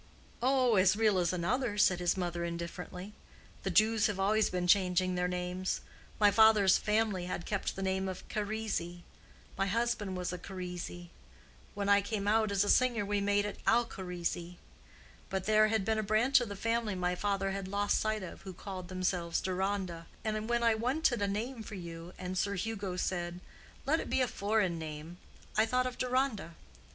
"Oh, 0.41 0.77
as 0.77 0.95
real 0.95 1.19
as 1.19 1.31
another," 1.31 1.77
said 1.77 1.99
his 1.99 2.17
mother, 2.17 2.43
indifferently. 2.43 3.13
"The 3.61 3.69
Jews 3.69 4.07
have 4.07 4.19
always 4.19 4.49
been 4.49 4.65
changing 4.65 5.13
their 5.13 5.27
names. 5.27 5.79
My 6.19 6.31
father's 6.31 6.79
family 6.79 7.25
had 7.25 7.45
kept 7.45 7.75
the 7.75 7.83
name 7.83 8.09
of 8.09 8.27
Charisi: 8.27 9.03
my 9.59 9.67
husband 9.67 10.17
was 10.17 10.33
a 10.33 10.39
Charisi. 10.39 11.09
When 11.75 11.87
I 11.87 12.01
came 12.01 12.27
out 12.27 12.51
as 12.51 12.63
a 12.63 12.67
singer, 12.71 13.05
we 13.05 13.21
made 13.21 13.45
it 13.45 13.59
Alcharisi. 13.67 14.57
But 15.29 15.43
there 15.45 15.67
had 15.67 15.85
been 15.85 15.99
a 15.99 16.01
branch 16.01 16.41
of 16.41 16.49
the 16.49 16.55
family 16.55 16.95
my 16.95 17.13
father 17.13 17.51
had 17.51 17.67
lost 17.67 17.99
sight 17.99 18.23
of 18.23 18.41
who 18.41 18.53
called 18.53 18.87
themselves 18.87 19.39
Deronda, 19.39 20.07
and 20.23 20.49
when 20.49 20.63
I 20.63 20.73
wanted 20.73 21.21
a 21.21 21.27
name 21.27 21.61
for 21.61 21.75
you, 21.75 22.11
and 22.17 22.35
Sir 22.39 22.55
Hugo 22.55 22.97
said, 22.97 23.39
'Let 23.85 23.99
it 23.99 24.09
be 24.09 24.21
a 24.21 24.27
foreign 24.27 24.79
name,' 24.79 25.19
I 25.55 25.67
thought 25.67 25.85
of 25.85 25.99
Deronda. 25.99 26.55